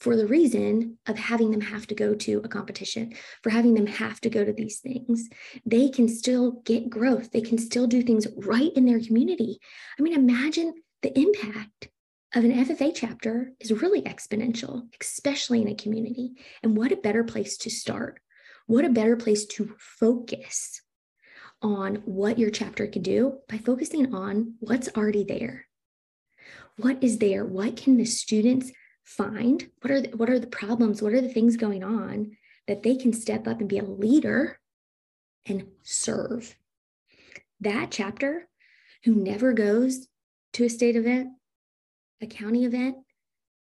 for 0.00 0.16
the 0.16 0.26
reason 0.26 0.96
of 1.06 1.18
having 1.18 1.50
them 1.50 1.60
have 1.60 1.86
to 1.86 1.94
go 1.94 2.14
to 2.14 2.40
a 2.42 2.48
competition, 2.48 3.12
for 3.42 3.50
having 3.50 3.74
them 3.74 3.86
have 3.86 4.18
to 4.22 4.30
go 4.30 4.42
to 4.42 4.52
these 4.52 4.78
things. 4.78 5.28
They 5.66 5.90
can 5.90 6.08
still 6.08 6.62
get 6.64 6.88
growth, 6.88 7.30
they 7.32 7.42
can 7.42 7.58
still 7.58 7.86
do 7.86 8.02
things 8.02 8.26
right 8.34 8.72
in 8.74 8.86
their 8.86 9.00
community. 9.00 9.58
I 9.98 10.02
mean, 10.02 10.14
imagine 10.14 10.74
the 11.02 11.18
impact 11.18 11.88
of 12.34 12.44
an 12.44 12.52
FFA 12.52 12.92
chapter 12.94 13.52
is 13.58 13.72
really 13.72 14.02
exponential, 14.02 14.82
especially 15.00 15.62
in 15.62 15.68
a 15.68 15.74
community. 15.74 16.34
And 16.62 16.76
what 16.76 16.92
a 16.92 16.96
better 16.96 17.24
place 17.24 17.56
to 17.58 17.70
start. 17.70 18.20
What 18.66 18.84
a 18.84 18.90
better 18.90 19.16
place 19.16 19.46
to 19.46 19.74
focus 19.78 20.80
on 21.62 21.96
what 22.04 22.38
your 22.38 22.50
chapter 22.50 22.86
can 22.86 23.02
do 23.02 23.38
by 23.48 23.58
focusing 23.58 24.14
on 24.14 24.54
what's 24.60 24.88
already 24.96 25.24
there. 25.24 25.66
What 26.76 27.02
is 27.02 27.18
there? 27.18 27.44
What 27.44 27.76
can 27.76 27.96
the 27.96 28.04
students 28.04 28.70
find? 29.04 29.68
What 29.80 29.90
are 29.90 30.00
the, 30.00 30.16
what 30.16 30.30
are 30.30 30.38
the 30.38 30.46
problems? 30.46 31.02
What 31.02 31.12
are 31.12 31.20
the 31.20 31.28
things 31.28 31.56
going 31.56 31.82
on 31.82 32.36
that 32.66 32.82
they 32.82 32.96
can 32.96 33.12
step 33.12 33.48
up 33.48 33.60
and 33.60 33.68
be 33.68 33.78
a 33.78 33.84
leader 33.84 34.60
and 35.46 35.66
serve? 35.82 36.56
That 37.60 37.90
chapter 37.90 38.48
who 39.04 39.14
never 39.14 39.52
goes 39.52 40.06
to 40.54 40.64
a 40.64 40.70
state 40.70 40.96
event 40.96 41.28
a 42.22 42.26
county 42.26 42.64
event 42.64 42.96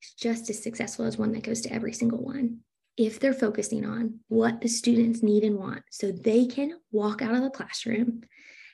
is 0.02 0.14
just 0.14 0.50
as 0.50 0.62
successful 0.62 1.04
as 1.04 1.16
one 1.16 1.32
that 1.32 1.42
goes 1.42 1.60
to 1.62 1.72
every 1.72 1.92
single 1.92 2.22
one 2.22 2.60
if 2.96 3.18
they're 3.18 3.34
focusing 3.34 3.84
on 3.84 4.20
what 4.28 4.60
the 4.60 4.68
students 4.68 5.22
need 5.22 5.44
and 5.44 5.58
want 5.58 5.82
so 5.90 6.12
they 6.12 6.46
can 6.46 6.78
walk 6.92 7.22
out 7.22 7.34
of 7.34 7.42
the 7.42 7.50
classroom 7.50 8.22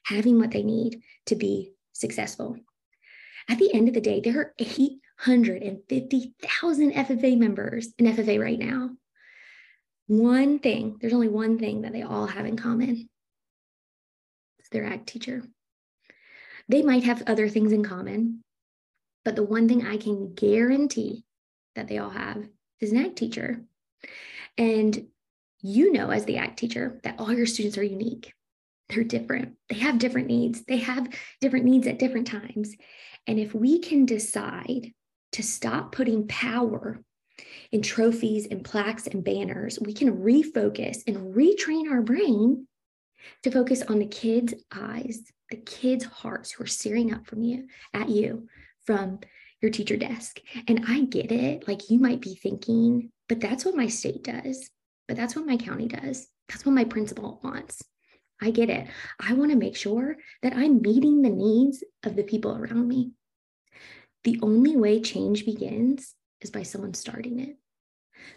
having 0.04 0.38
what 0.38 0.50
they 0.50 0.62
need 0.62 1.00
to 1.26 1.37
be 1.37 1.73
successful. 1.92 2.57
At 3.49 3.59
the 3.59 3.73
end 3.75 3.88
of 3.88 3.95
the 3.95 4.00
day, 4.00 4.21
there 4.21 4.38
are 4.38 4.54
850,000 4.59 6.92
FFA 6.92 7.38
members 7.38 7.92
in 7.99 8.07
FFA 8.07 8.40
right 8.40 8.59
now. 8.59 8.90
One 10.07 10.59
thing, 10.59 10.97
there's 11.00 11.12
only 11.12 11.28
one 11.28 11.59
thing 11.59 11.83
that 11.83 11.92
they 11.92 12.00
all 12.02 12.26
have 12.26 12.47
in 12.47 12.57
common 12.57 13.09
it's 14.59 14.69
their 14.71 14.85
ag 14.85 15.07
teacher. 15.07 15.45
They 16.69 16.83
might 16.83 17.05
have 17.05 17.23
other 17.26 17.49
things 17.49 17.73
in 17.73 17.85
common, 17.85 18.43
but 19.25 19.37
the 19.37 19.43
one 19.43 19.69
thing 19.69 19.87
I 19.87 19.97
can 19.97 20.35
guarantee 20.35 21.25
that 21.75 21.88
they 21.88 21.99
all 21.99 22.11
have 22.11 22.49
is 22.81 22.93
an 22.93 22.99
ag 22.99 23.17
teacher. 23.17 23.62
And 24.57 25.07
you 25.62 25.93
know, 25.93 26.11
as 26.11 26.25
the 26.25 26.38
ag 26.38 26.57
teacher, 26.57 27.00
that 27.05 27.17
all 27.19 27.33
your 27.33 27.47
students 27.47 27.76
are 27.76 27.83
unique. 27.83 28.33
They're 28.88 29.05
different. 29.05 29.57
They 29.69 29.76
have 29.76 29.99
different 29.99 30.26
needs. 30.26 30.64
They 30.64 30.79
have 30.79 31.09
different 31.40 31.64
needs 31.64 31.87
at 31.87 31.99
different 31.99 32.26
times. 32.26 32.75
And 33.26 33.38
if 33.38 33.55
we 33.55 33.79
can 33.79 34.07
decide 34.07 34.93
to 35.33 35.43
stop 35.43 35.93
putting 35.93 36.26
power 36.26 37.00
in 37.71 37.83
trophies 37.83 38.47
and 38.50 38.64
plaques 38.64 39.07
and 39.07 39.23
banners, 39.23 39.79
we 39.81 39.93
can 39.93 40.19
refocus 40.19 41.02
and 41.07 41.35
retrain 41.35 41.90
our 41.90 42.02
brain 42.02 42.67
to 43.43 43.50
focus 43.50 43.83
on 43.83 43.99
the 43.99 44.07
kids' 44.07 44.55
eyes, 44.73 45.23
the 45.50 45.57
kids' 45.57 46.05
hearts 46.05 46.53
who 46.53 46.65
are 46.65 46.69
staring 46.69 47.12
up 47.12 47.27
from 47.27 47.43
you 47.43 47.67
at 47.93 48.09
you 48.09 48.49
from 48.85 49.21
your 49.61 49.71
teacher 49.71 49.97
desk. 49.97 50.41
And 50.69 50.85
I 50.89 51.03
get 51.03 51.33
it. 51.33 51.69
Like 51.69 51.91
you 51.91 51.99
might 51.99 52.21
be 52.21 52.35
thinking, 52.35 53.11
but 53.29 53.41
that's 53.41 53.65
what 53.65 53.77
my 53.77 53.89
state 53.89 54.25
does. 54.25 54.71
But 55.07 55.17
that's 55.17 55.35
what 55.35 55.47
my 55.47 55.57
county 55.57 55.89
does. 55.89 56.29
That's 56.49 56.65
what 56.65 56.75
my 56.75 56.85
principal 56.85 57.41
wants. 57.43 57.83
I 58.41 58.50
get 58.50 58.71
it. 58.71 58.87
I 59.19 59.35
want 59.35 59.50
to 59.50 59.57
make 59.57 59.77
sure 59.77 60.17
that 60.43 60.55
I'm 60.55 60.81
meeting 60.81 61.21
the 61.21 61.31
needs 61.31 61.85
of 62.05 62.17
the 62.17 62.23
people 62.23 62.57
around 62.57 62.89
me. 62.89 63.12
The 64.25 64.39
only 64.43 64.77
way 64.77 65.00
change 65.00 65.45
begins 65.45 66.15
is 66.41 66.50
by 66.50 66.62
someone 66.62 66.95
starting 66.95 67.41
it. 67.41 67.57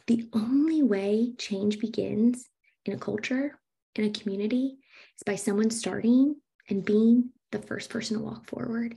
The 0.07 0.29
only 0.33 0.83
way 0.83 1.33
change 1.37 1.79
begins 1.79 2.49
in 2.85 2.93
a 2.93 2.97
culture, 2.97 3.59
in 3.95 4.05
a 4.05 4.09
community, 4.09 4.77
is 5.17 5.23
by 5.25 5.35
someone 5.35 5.69
starting 5.69 6.35
and 6.69 6.85
being 6.85 7.29
the 7.51 7.59
first 7.59 7.89
person 7.89 8.17
to 8.17 8.23
walk 8.23 8.47
forward. 8.47 8.95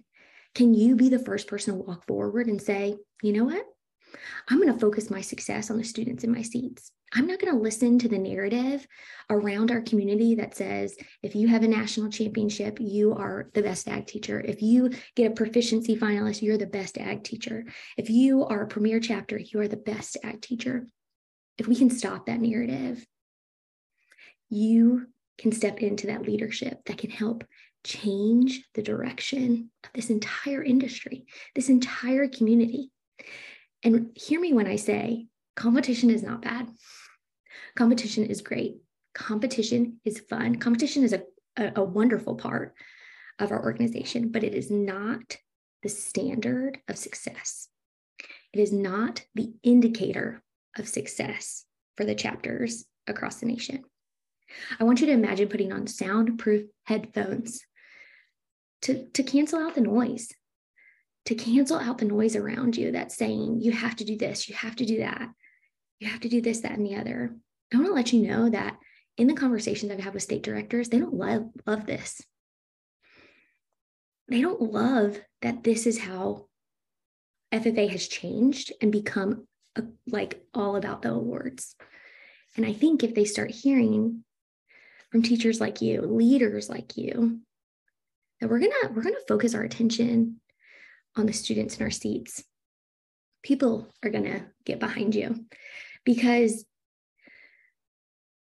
Can 0.55 0.75
you 0.75 0.97
be 0.97 1.09
the 1.09 1.19
first 1.19 1.47
person 1.47 1.75
to 1.75 1.83
walk 1.83 2.07
forward 2.07 2.47
and 2.47 2.61
say, 2.61 2.97
you 3.23 3.33
know 3.33 3.45
what? 3.45 3.65
I'm 4.49 4.61
going 4.61 4.73
to 4.73 4.81
focus 4.81 5.11
my 5.11 5.21
success 5.21 5.71
on 5.71 5.79
the 5.79 5.85
students 5.85 6.25
in 6.25 6.33
my 6.33 6.43
seats. 6.43 6.91
I'm 7.13 7.27
not 7.27 7.39
going 7.39 7.53
to 7.53 7.61
listen 7.61 7.99
to 8.01 8.09
the 8.09 8.19
narrative 8.19 8.87
around 9.31 9.71
our 9.71 9.81
community 9.81 10.35
that 10.37 10.57
says 10.57 10.97
if 11.23 11.35
you 11.35 11.49
have 11.49 11.63
a 11.63 11.69
national 11.69 12.11
championship, 12.11 12.79
you 12.81 13.13
are 13.15 13.51
the 13.55 13.63
best 13.63 13.89
ag 13.89 14.07
teacher. 14.07 14.41
If 14.41 14.61
you 14.63 14.91
get 15.15 15.31
a 15.31 15.35
proficiency 15.35 15.97
finalist, 15.97 16.43
you're 16.43 16.59
the 16.59 16.67
best 16.67 16.99
ag 16.99 17.23
teacher. 17.23 17.65
If 17.97 18.11
you 18.11 18.45
are 18.45 18.63
a 18.63 18.69
premier 18.69 18.99
chapter, 18.99 19.39
you 19.39 19.61
are 19.61 19.69
the 19.69 19.77
best 19.77 20.17
ag 20.25 20.43
teacher. 20.43 20.87
If 21.59 21.69
we 21.69 21.77
can 21.77 21.91
stop 21.91 22.27
that 22.27 22.41
narrative, 22.41 23.07
you 24.49 25.07
can 25.39 25.53
step 25.53 25.81
into 25.81 26.07
that 26.09 26.23
leadership 26.23 26.85
that 26.87 26.99
can 26.99 27.11
help 27.11 27.45
change 27.85 28.65
the 28.75 28.83
direction 28.83 29.71
of 29.85 29.91
this 29.95 30.11
entire 30.11 30.63
industry, 30.63 31.27
this 31.55 31.69
entire 31.69 32.27
community. 32.29 32.91
And 33.83 34.11
hear 34.15 34.41
me 34.41 34.53
when 34.53 34.67
I 34.67 34.77
say 34.77 35.27
competition 35.55 36.11
is 36.11 36.23
not 36.23 36.43
bad. 36.43 36.69
Competition 37.77 38.25
is 38.27 38.41
great. 38.41 38.77
Competition 39.15 40.01
is 40.05 40.21
fun. 40.21 40.57
Competition 40.57 41.05
is 41.05 41.13
a, 41.13 41.23
a, 41.57 41.73
a 41.77 41.85
wonderful 41.85 42.35
part 42.35 42.75
of 43.39 43.53
our 43.53 43.63
organization, 43.63 44.31
but 44.31 44.43
it 44.43 44.55
is 44.55 44.71
not 44.71 45.37
the 45.83 45.89
standard 45.89 46.79
of 46.89 46.97
success. 46.97 47.69
It 48.53 48.61
is 48.61 48.73
not 48.73 49.25
the 49.35 49.53
indicator 49.63 50.43
of 50.79 50.89
success 50.89 51.65
for 51.97 52.05
the 52.05 52.15
chapters 52.15 52.85
across 53.07 53.37
the 53.37 53.47
nation. 53.47 53.85
I 54.79 54.85
want 54.85 55.01
you 55.01 55.07
to 55.07 55.13
imagine 55.13 55.49
putting 55.49 55.73
on 55.73 55.87
soundproof 55.87 56.67
headphones 56.85 57.63
to, 58.83 59.07
to 59.11 59.23
cancel 59.23 59.61
out 59.61 59.75
the 59.75 59.81
noise, 59.81 60.29
to 61.27 61.35
cancel 61.35 61.79
out 61.79 61.99
the 61.99 62.05
noise 62.05 62.37
around 62.37 62.77
you 62.77 62.93
that's 62.93 63.17
saying 63.17 63.61
you 63.61 63.73
have 63.73 63.97
to 63.97 64.05
do 64.05 64.17
this, 64.17 64.49
you 64.49 64.55
have 64.55 64.77
to 64.77 64.85
do 64.85 64.99
that, 64.99 65.29
you 65.99 66.09
have 66.09 66.21
to 66.21 66.29
do 66.29 66.41
this, 66.41 66.61
that, 66.61 66.73
and 66.73 66.87
the 66.87 66.97
other. 66.97 67.35
I 67.73 67.77
want 67.77 67.89
to 67.89 67.95
let 67.95 68.13
you 68.13 68.27
know 68.27 68.49
that 68.51 68.77
in 69.17 69.27
the 69.27 69.35
conversations 69.35 69.91
I've 69.91 70.01
had 70.01 70.15
with 70.15 70.23
state 70.23 70.43
directors, 70.43 70.89
they 70.89 70.99
don't 70.99 71.15
love, 71.15 71.49
love 71.67 71.87
this. 71.87 72.21
They 74.29 74.41
don't 74.41 74.61
love 74.61 75.19
that 75.43 75.65
this 75.65 75.87
is 75.87 75.99
how 75.99 76.47
FFA 77.53 77.89
has 77.89 78.09
changed 78.09 78.73
and 78.81 78.93
become 78.93 79.47
a, 79.77 79.85
like 80.07 80.45
all 80.53 80.77
about 80.77 81.03
the 81.03 81.13
awards. 81.13 81.75
And 82.57 82.67
I 82.67 82.73
think 82.73 83.03
if 83.03 83.15
they 83.15 83.25
start 83.25 83.51
hearing 83.51 84.25
from 85.11 85.23
teachers 85.23 85.61
like 85.61 85.81
you, 85.81 86.03
leaders 86.03 86.69
like 86.69 86.97
you, 86.97 87.41
that 88.41 88.51
we're 88.51 88.61
gonna 88.61 88.93
we're 88.95 89.03
gonna 89.03 89.17
focus 89.29 89.55
our 89.55 89.63
attention 89.63 90.41
on 91.17 91.27
the 91.27 91.33
students 91.33 91.77
in 91.77 91.83
our 91.83 91.91
seats. 91.91 92.45
People 93.43 93.89
are 94.05 94.11
gonna 94.11 94.47
get 94.65 94.81
behind 94.81 95.15
you 95.15 95.47
because 96.05 96.65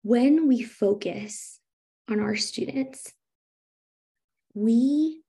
when 0.02 0.48
we 0.48 0.62
focus 0.62 1.58
on 2.08 2.20
our 2.20 2.36
students, 2.36 3.12
we 4.54 5.22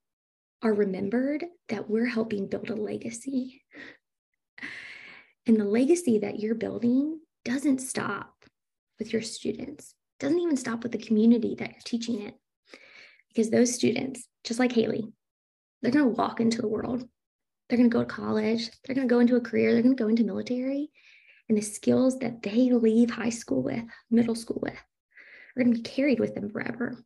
are 0.62 0.74
remembered 0.74 1.46
that 1.70 1.89
we're 1.89 2.05
helping 2.05 2.48
build 2.48 2.70
a 2.70 2.75
legacy. 2.75 3.63
And 5.48 5.60
the 5.60 5.65
legacy 5.65 6.20
that 6.20 6.39
you're 6.39 6.55
building 6.55 7.20
doesn't 7.44 7.79
stop 7.79 8.34
with 9.00 9.13
your 9.13 9.22
students, 9.22 9.95
doesn't 10.20 10.40
even 10.40 10.58
stop 10.58 10.84
with 10.84 10.92
the 10.92 10.98
community 10.98 11.56
that 11.56 11.72
you're 11.72 11.80
teaching 11.84 12.22
it. 12.22 12.36
Because 13.30 13.50
those 13.50 13.74
students, 13.74 14.28
just 14.44 14.60
like 14.60 14.72
Haley, 14.72 15.12
they're 15.82 15.92
going 15.92 16.06
to 16.06 16.18
walk 16.18 16.40
into 16.40 16.62
the 16.62 16.68
world. 16.68 17.04
They're 17.68 17.78
going 17.78 17.90
to 17.90 17.94
go 17.94 18.04
to 18.04 18.10
college. 18.10 18.70
They're 18.84 18.96
going 18.96 19.08
to 19.08 19.14
go 19.14 19.20
into 19.20 19.36
a 19.36 19.42
career. 19.42 19.74
They're 19.74 19.82
going 19.82 19.96
to 19.96 20.04
go 20.04 20.10
into 20.10 20.24
military. 20.24 20.90
And 21.50 21.58
the 21.58 21.62
skills 21.62 22.20
that 22.20 22.42
they 22.42 22.72
leave 22.72 23.12
high 23.12 23.30
school 23.30 23.62
with, 23.62 23.84
middle 24.10 24.36
school 24.36 24.60
with, 24.62 24.74
are 24.74 25.64
going 25.64 25.74
to 25.74 25.82
be 25.82 25.90
carried 25.90 26.20
with 26.20 26.34
them 26.34 26.50
forever. 26.50 27.04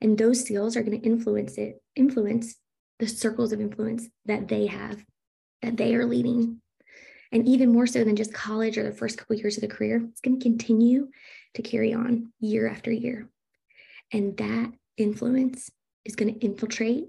And 0.00 0.16
those 0.16 0.44
skills 0.44 0.76
are 0.76 0.82
going 0.82 1.00
to 1.00 1.06
influence 1.06 1.58
it, 1.58 1.82
influence 1.96 2.56
the 2.98 3.06
circles 3.06 3.52
of 3.52 3.60
influence 3.60 4.08
that 4.26 4.48
they 4.48 4.66
have, 4.66 5.04
that 5.62 5.76
they 5.76 5.94
are 5.94 6.06
leading. 6.06 6.60
And 7.30 7.46
even 7.46 7.72
more 7.72 7.86
so 7.86 8.04
than 8.04 8.16
just 8.16 8.32
college 8.32 8.78
or 8.78 8.84
the 8.84 8.96
first 8.96 9.18
couple 9.18 9.36
years 9.36 9.56
of 9.56 9.60
the 9.60 9.68
career, 9.68 10.02
it's 10.10 10.20
going 10.20 10.38
to 10.38 10.42
continue 10.42 11.08
to 11.58 11.70
carry 11.70 11.92
on 11.92 12.32
year 12.40 12.68
after 12.68 12.90
year. 12.90 13.28
And 14.12 14.36
that 14.38 14.72
influence 14.96 15.70
is 16.04 16.16
going 16.16 16.32
to 16.32 16.40
infiltrate 16.40 17.04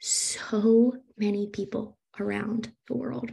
so 0.00 0.96
many 1.16 1.48
people 1.48 1.96
around 2.20 2.72
the 2.88 2.96
world. 2.96 3.32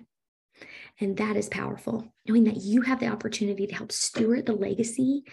And 0.99 1.17
that 1.17 1.35
is 1.35 1.49
powerful, 1.49 2.13
knowing 2.27 2.43
that 2.45 2.57
you 2.57 2.81
have 2.81 2.99
the 2.99 3.07
opportunity 3.07 3.65
to 3.67 3.75
help 3.75 3.91
steward 3.91 4.45
the 4.45 4.53
legacy 4.53 5.23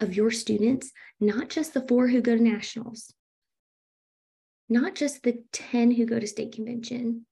of 0.00 0.16
your 0.16 0.30
students, 0.30 0.90
not 1.20 1.50
just 1.50 1.74
the 1.74 1.86
four 1.86 2.08
who 2.08 2.22
go 2.22 2.34
to 2.34 2.42
nationals, 2.42 3.12
not 4.68 4.94
just 4.94 5.22
the 5.22 5.44
10 5.52 5.92
who 5.92 6.06
go 6.06 6.18
to 6.18 6.26
state 6.26 6.52
convention, 6.52 7.26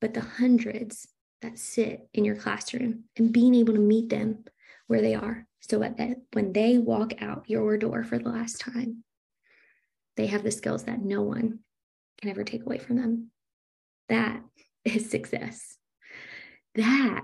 but 0.00 0.14
the 0.14 0.20
hundreds 0.20 1.06
that 1.42 1.58
sit 1.58 2.08
in 2.14 2.24
your 2.24 2.36
classroom 2.36 3.04
and 3.16 3.32
being 3.32 3.54
able 3.54 3.74
to 3.74 3.80
meet 3.80 4.08
them 4.08 4.44
where 4.86 5.02
they 5.02 5.14
are. 5.14 5.47
So 5.60 5.78
that 5.80 6.16
when 6.32 6.52
they 6.52 6.78
walk 6.78 7.20
out 7.20 7.44
your 7.48 7.76
door 7.76 8.04
for 8.04 8.18
the 8.18 8.30
last 8.30 8.60
time, 8.60 9.04
they 10.16 10.26
have 10.26 10.42
the 10.42 10.50
skills 10.50 10.84
that 10.84 11.02
no 11.02 11.22
one 11.22 11.60
can 12.20 12.30
ever 12.30 12.44
take 12.44 12.62
away 12.62 12.78
from 12.78 12.96
them. 12.96 13.30
That 14.08 14.42
is 14.84 15.10
success. 15.10 15.76
That 16.74 17.22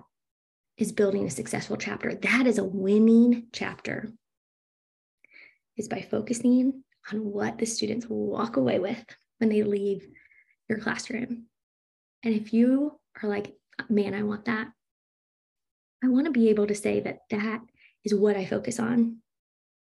is 0.76 0.92
building 0.92 1.26
a 1.26 1.30
successful 1.30 1.76
chapter. 1.76 2.14
That 2.14 2.46
is 2.46 2.58
a 2.58 2.64
winning 2.64 3.46
chapter. 3.52 4.12
Is 5.76 5.88
by 5.88 6.02
focusing 6.02 6.84
on 7.12 7.24
what 7.24 7.58
the 7.58 7.66
students 7.66 8.06
walk 8.08 8.56
away 8.56 8.78
with 8.78 9.04
when 9.38 9.50
they 9.50 9.62
leave 9.62 10.06
your 10.68 10.78
classroom. 10.78 11.46
And 12.22 12.34
if 12.34 12.52
you 12.52 12.98
are 13.22 13.28
like, 13.28 13.54
man, 13.88 14.14
I 14.14 14.22
want 14.22 14.44
that, 14.44 14.68
I 16.02 16.08
want 16.08 16.26
to 16.26 16.32
be 16.32 16.50
able 16.50 16.66
to 16.66 16.74
say 16.74 17.00
that 17.00 17.20
that 17.30 17.60
is 18.04 18.14
what 18.14 18.36
I 18.36 18.46
focus 18.46 18.78
on. 18.78 19.18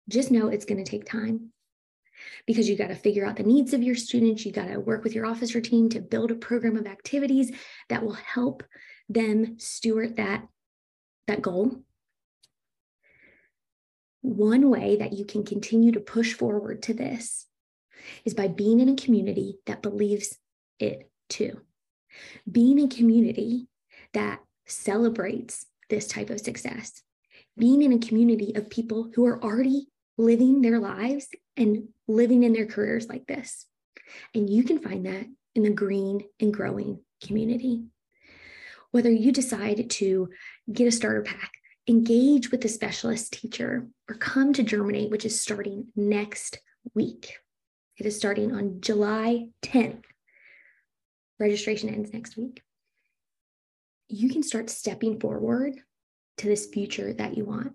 Just 0.09 0.31
know 0.31 0.47
it's 0.47 0.65
going 0.65 0.83
to 0.83 0.89
take 0.89 1.05
time 1.05 1.51
because 2.45 2.69
you 2.69 2.75
got 2.75 2.87
to 2.87 2.95
figure 2.95 3.25
out 3.25 3.35
the 3.35 3.43
needs 3.43 3.73
of 3.73 3.83
your 3.83 3.95
students. 3.95 4.45
You 4.45 4.51
got 4.51 4.67
to 4.67 4.79
work 4.79 5.03
with 5.03 5.13
your 5.13 5.25
officer 5.25 5.61
team 5.61 5.89
to 5.89 6.01
build 6.01 6.31
a 6.31 6.35
program 6.35 6.77
of 6.77 6.87
activities 6.87 7.51
that 7.89 8.03
will 8.03 8.13
help 8.13 8.63
them 9.09 9.57
steward 9.59 10.17
that, 10.17 10.47
that 11.27 11.41
goal 11.41 11.81
one 14.21 14.69
way 14.69 14.97
that 14.97 15.13
you 15.13 15.25
can 15.25 15.43
continue 15.43 15.91
to 15.91 15.99
push 15.99 16.33
forward 16.33 16.83
to 16.83 16.93
this 16.93 17.47
is 18.23 18.33
by 18.33 18.47
being 18.47 18.79
in 18.79 18.89
a 18.89 18.95
community 18.95 19.57
that 19.65 19.81
believes 19.81 20.37
it 20.79 21.09
too. 21.29 21.61
Being 22.49 22.79
a 22.79 22.87
community 22.87 23.67
that 24.13 24.39
celebrates 24.65 25.65
this 25.89 26.07
type 26.07 26.29
of 26.29 26.39
success. 26.39 27.01
Being 27.61 27.83
in 27.83 27.93
a 27.93 27.99
community 27.99 28.55
of 28.55 28.71
people 28.71 29.11
who 29.13 29.23
are 29.27 29.39
already 29.43 29.85
living 30.17 30.63
their 30.63 30.79
lives 30.79 31.27
and 31.55 31.89
living 32.07 32.41
in 32.41 32.53
their 32.53 32.65
careers 32.65 33.07
like 33.07 33.27
this. 33.27 33.67
And 34.33 34.49
you 34.49 34.63
can 34.63 34.79
find 34.79 35.05
that 35.05 35.27
in 35.53 35.61
the 35.61 35.69
green 35.69 36.21
and 36.39 36.51
growing 36.51 37.01
community. 37.23 37.83
Whether 38.89 39.11
you 39.11 39.31
decide 39.31 39.91
to 39.91 40.29
get 40.73 40.87
a 40.87 40.91
starter 40.91 41.21
pack 41.21 41.51
engage 41.87 42.49
with 42.49 42.65
a 42.65 42.67
specialist 42.67 43.33
teacher 43.33 43.87
or 44.09 44.15
come 44.15 44.53
to 44.53 44.63
Germinate, 44.63 45.11
which 45.11 45.25
is 45.25 45.39
starting 45.39 45.85
next 45.95 46.59
week. 46.95 47.37
It 47.99 48.07
is 48.07 48.17
starting 48.17 48.55
on 48.55 48.81
July 48.81 49.49
10th. 49.61 50.01
Registration 51.39 51.89
ends 51.89 52.11
next 52.11 52.37
week. 52.37 52.63
You 54.07 54.29
can 54.29 54.41
start 54.41 54.71
stepping 54.71 55.19
forward 55.19 55.75
to 56.37 56.47
this 56.47 56.67
future 56.67 57.13
that 57.13 57.37
you 57.37 57.45
want, 57.45 57.73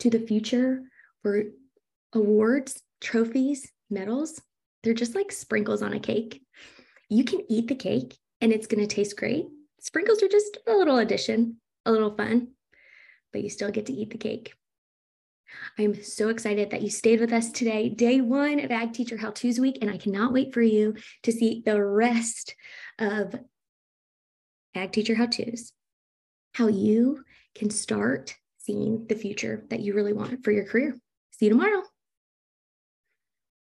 to 0.00 0.10
the 0.10 0.18
future 0.18 0.82
where 1.22 1.44
awards, 2.12 2.82
trophies, 3.00 3.70
medals, 3.90 4.40
they're 4.82 4.94
just 4.94 5.14
like 5.14 5.32
sprinkles 5.32 5.82
on 5.82 5.92
a 5.92 6.00
cake. 6.00 6.42
You 7.08 7.24
can 7.24 7.40
eat 7.48 7.68
the 7.68 7.74
cake 7.74 8.16
and 8.40 8.52
it's 8.52 8.66
going 8.66 8.86
to 8.86 8.94
taste 8.94 9.16
great. 9.16 9.46
Sprinkles 9.80 10.22
are 10.22 10.28
just 10.28 10.58
a 10.66 10.72
little 10.72 10.98
addition 10.98 11.58
a 11.86 11.92
little 11.92 12.14
fun, 12.14 12.48
but 13.32 13.42
you 13.42 13.50
still 13.50 13.70
get 13.70 13.86
to 13.86 13.92
eat 13.92 14.10
the 14.10 14.18
cake. 14.18 14.54
I'm 15.78 16.02
so 16.02 16.28
excited 16.30 16.70
that 16.70 16.82
you 16.82 16.90
stayed 16.90 17.20
with 17.20 17.32
us 17.32 17.50
today, 17.50 17.88
day 17.88 18.20
one 18.20 18.58
of 18.58 18.70
Ag 18.70 18.92
Teacher 18.92 19.16
How 19.16 19.30
To's 19.30 19.60
Week, 19.60 19.78
and 19.80 19.90
I 19.90 19.98
cannot 19.98 20.32
wait 20.32 20.52
for 20.52 20.62
you 20.62 20.94
to 21.22 21.32
see 21.32 21.62
the 21.64 21.82
rest 21.82 22.54
of 22.98 23.34
Ag 24.74 24.92
Teacher 24.92 25.14
How 25.14 25.26
To's, 25.26 25.72
how 26.54 26.68
you 26.68 27.22
can 27.54 27.68
start 27.68 28.34
seeing 28.58 29.06
the 29.08 29.14
future 29.14 29.64
that 29.68 29.80
you 29.80 29.94
really 29.94 30.12
want 30.12 30.42
for 30.42 30.50
your 30.50 30.64
career. 30.64 30.96
See 31.32 31.46
you 31.46 31.50
tomorrow. 31.50 31.82